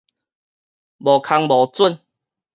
[0.97, 2.01] 無空無榫